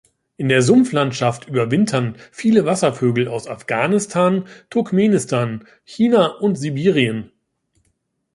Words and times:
In 0.35 0.49
der 0.49 0.63
Sumpflandschaft 0.63 1.47
überwintern 1.47 2.15
viele 2.31 2.65
Wasservögel 2.65 3.27
aus 3.27 3.47
Afghanistan, 3.47 4.47
Turkmenistan, 4.71 5.67
China 5.83 6.25
und 6.39 6.55
Sibirien. 6.55 7.31